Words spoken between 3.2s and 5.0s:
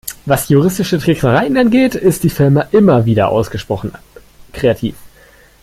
ausgesprochen kreativ.